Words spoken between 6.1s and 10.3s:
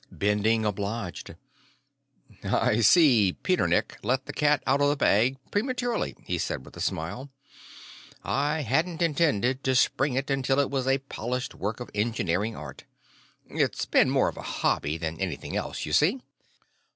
he said with a smile. "I hadn't intended to spring